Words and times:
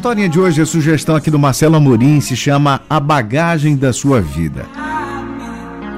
historinha 0.00 0.30
de 0.30 0.40
hoje, 0.40 0.62
a 0.62 0.64
sugestão 0.64 1.14
aqui 1.14 1.30
do 1.30 1.38
Marcelo 1.38 1.76
Amorim 1.76 2.22
se 2.22 2.34
chama 2.34 2.80
A 2.88 2.98
Bagagem 2.98 3.76
da 3.76 3.92
Sua 3.92 4.18
Vida. 4.18 4.64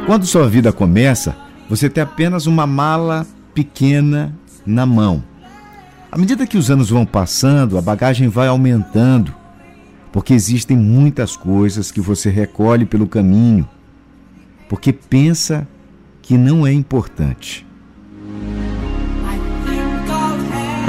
Quando 0.07 0.27
sua 0.27 0.49
vida 0.49 0.73
começa, 0.73 1.37
você 1.71 1.89
tem 1.89 2.03
apenas 2.03 2.49
uma 2.49 2.67
mala 2.67 3.25
pequena 3.55 4.37
na 4.67 4.85
mão. 4.85 5.23
À 6.11 6.19
medida 6.19 6.49
que 6.49 6.59
os 6.59 6.69
anos 6.69 6.91
vão 6.91 7.07
passando, 7.07 7.79
a 7.79 7.81
bagagem 7.81 8.27
vai 8.27 8.49
aumentando, 8.49 9.33
porque 10.11 10.35
existem 10.35 10.77
muitas 10.77 11.37
coisas 11.37 11.93
que 11.93 12.01
você 12.01 12.29
recolhe 12.29 12.85
pelo 12.85 13.07
caminho, 13.07 13.69
porque 14.69 14.93
pensa 14.93 15.65
que 16.21 16.37
não 16.37 16.67
é 16.67 16.73
importante. 16.73 17.65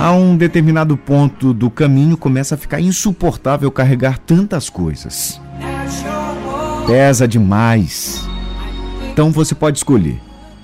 A 0.03 0.11
um 0.11 0.35
determinado 0.35 0.97
ponto 0.97 1.53
do 1.53 1.69
caminho 1.69 2.17
começa 2.17 2.55
a 2.55 2.57
ficar 2.57 2.81
insuportável 2.81 3.71
carregar 3.71 4.17
tantas 4.17 4.69
coisas. 4.69 5.39
Pesa 6.85 7.25
demais. 7.25 8.27
Então 9.09 9.31
você 9.31 9.55
pode 9.55 9.77
escolher 9.77 10.19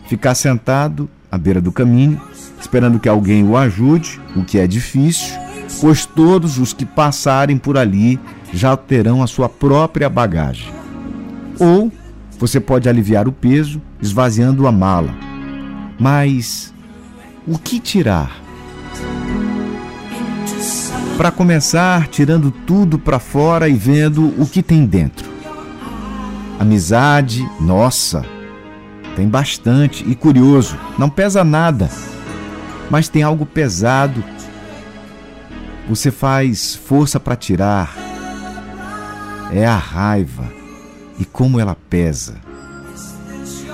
ficar 0.10 0.36
sentado 0.36 1.10
à 1.32 1.38
beira 1.38 1.62
do 1.62 1.72
caminho, 1.72 2.22
esperando 2.60 3.00
que 3.00 3.08
alguém 3.08 3.46
o 3.46 3.56
ajude, 3.56 4.20
o 4.36 4.44
que 4.44 4.60
é 4.60 4.68
difícil, 4.68 5.38
pois 5.80 6.06
todos 6.06 6.58
os 6.58 6.74
que 6.74 6.86
passarem 6.86 7.58
por 7.58 7.78
ali 7.78 8.20
já 8.52 8.76
terão 8.76 9.24
a 9.24 9.28
sua 9.28 9.48
própria 9.48 10.10
bagagem. 10.10 10.70
Ou 11.58 11.90
você 12.38 12.60
pode 12.60 12.90
aliviar 12.90 13.26
o 13.26 13.32
peso 13.32 13.82
esvaziando 14.02 14.68
a 14.68 14.72
mala. 14.74 15.16
Mas 15.98 16.74
o 17.48 17.58
que 17.58 17.80
tirar? 17.80 18.49
Para 21.18 21.32
começar, 21.32 22.08
tirando 22.08 22.50
tudo 22.50 22.98
para 22.98 23.20
fora 23.20 23.68
e 23.68 23.74
vendo 23.74 24.34
o 24.42 24.48
que 24.48 24.64
tem 24.64 24.86
dentro. 24.86 25.30
Amizade, 26.58 27.48
nossa, 27.60 28.26
tem 29.16 29.28
bastante 29.28 30.04
e 30.10 30.16
curioso, 30.16 30.78
não 30.98 31.10
pesa 31.10 31.44
nada, 31.44 31.90
mas 32.90 33.10
tem 33.10 33.22
algo 33.22 33.46
pesado. 33.46 34.24
Você 35.90 36.12
faz 36.12 36.76
força 36.76 37.20
para 37.20 37.36
tirar. 37.36 37.96
É 39.52 39.66
a 39.66 39.76
raiva 39.76 40.46
e 41.18 41.26
como 41.26 41.60
ela 41.60 41.76
pesa. 41.90 42.36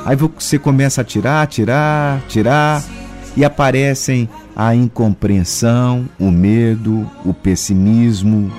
Aí 0.06 0.16
você 0.16 0.58
começa 0.58 1.02
a 1.02 1.04
tirar, 1.04 1.46
tirar, 1.48 2.22
tirar 2.28 2.84
e 3.36 3.44
aparecem 3.44 4.30
a 4.56 4.74
incompreensão, 4.74 6.08
o 6.20 6.32
medo, 6.32 7.10
o 7.26 7.34
pessimismo. 7.34 8.52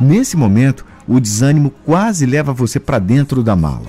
Nesse 0.00 0.36
momento, 0.36 0.84
o 1.06 1.20
desânimo 1.20 1.70
quase 1.84 2.26
leva 2.26 2.52
você 2.52 2.80
para 2.80 2.98
dentro 2.98 3.42
da 3.42 3.54
mala. 3.54 3.86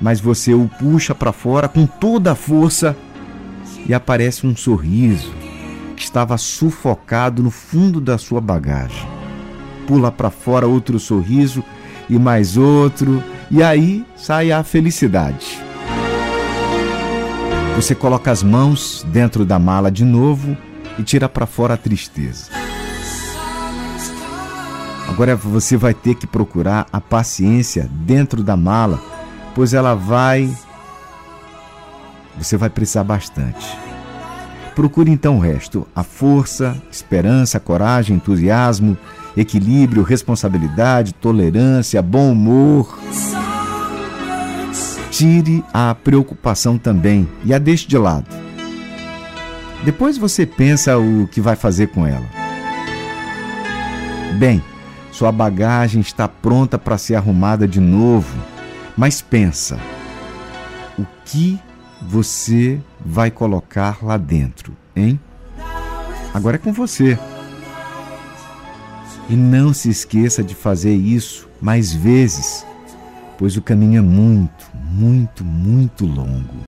Mas 0.00 0.20
você 0.20 0.52
o 0.52 0.68
puxa 0.78 1.14
para 1.14 1.32
fora 1.32 1.68
com 1.68 1.86
toda 1.86 2.32
a 2.32 2.34
força 2.34 2.94
e 3.86 3.94
aparece 3.94 4.46
um 4.46 4.54
sorriso 4.54 5.32
que 5.96 6.02
estava 6.02 6.36
sufocado 6.36 7.42
no 7.42 7.50
fundo 7.50 8.00
da 8.00 8.18
sua 8.18 8.40
bagagem. 8.40 9.08
Pula 9.86 10.10
para 10.10 10.30
fora 10.30 10.66
outro 10.66 10.98
sorriso 10.98 11.62
e 12.08 12.18
mais 12.18 12.56
outro, 12.56 13.22
e 13.50 13.62
aí 13.62 14.04
sai 14.16 14.52
a 14.52 14.62
felicidade. 14.62 15.63
Você 17.76 17.92
coloca 17.92 18.30
as 18.30 18.40
mãos 18.42 19.04
dentro 19.08 19.44
da 19.44 19.58
mala 19.58 19.90
de 19.90 20.04
novo 20.04 20.56
e 20.96 21.02
tira 21.02 21.28
para 21.28 21.44
fora 21.44 21.74
a 21.74 21.76
tristeza. 21.76 22.50
Agora 25.08 25.34
você 25.34 25.76
vai 25.76 25.92
ter 25.92 26.14
que 26.14 26.26
procurar 26.26 26.86
a 26.92 27.00
paciência 27.00 27.90
dentro 27.90 28.44
da 28.44 28.56
mala, 28.56 29.00
pois 29.54 29.74
ela 29.74 29.94
vai. 29.94 30.48
Você 32.38 32.56
vai 32.56 32.70
precisar 32.70 33.02
bastante. 33.02 33.76
Procure 34.76 35.10
então 35.10 35.36
o 35.38 35.40
resto: 35.40 35.86
a 35.94 36.04
força, 36.04 36.80
esperança, 36.90 37.58
coragem, 37.58 38.16
entusiasmo, 38.16 38.96
equilíbrio, 39.36 40.04
responsabilidade, 40.04 41.12
tolerância, 41.12 42.00
bom 42.00 42.30
humor. 42.30 42.98
Tire 45.14 45.64
a 45.72 45.94
preocupação 45.94 46.76
também 46.76 47.28
e 47.44 47.54
a 47.54 47.58
deixe 47.58 47.86
de 47.86 47.96
lado. 47.96 48.26
Depois 49.84 50.18
você 50.18 50.44
pensa 50.44 50.98
o 50.98 51.28
que 51.28 51.40
vai 51.40 51.54
fazer 51.54 51.86
com 51.86 52.04
ela. 52.04 52.26
Bem, 54.40 54.60
sua 55.12 55.30
bagagem 55.30 56.00
está 56.00 56.26
pronta 56.26 56.76
para 56.80 56.98
ser 56.98 57.14
arrumada 57.14 57.68
de 57.68 57.78
novo, 57.78 58.36
mas 58.96 59.22
pensa: 59.22 59.78
o 60.98 61.06
que 61.24 61.60
você 62.02 62.80
vai 62.98 63.30
colocar 63.30 63.98
lá 64.02 64.16
dentro, 64.16 64.76
hein? 64.96 65.20
Agora 66.34 66.56
é 66.56 66.58
com 66.58 66.72
você. 66.72 67.16
E 69.30 69.36
não 69.36 69.72
se 69.72 69.88
esqueça 69.88 70.42
de 70.42 70.56
fazer 70.56 70.96
isso 70.96 71.48
mais 71.62 71.92
vezes 71.92 72.66
pois 73.44 73.58
o 73.58 73.60
caminho 73.60 73.98
é 73.98 74.00
muito, 74.00 74.70
muito, 74.90 75.44
muito 75.44 76.06
longo. 76.06 76.62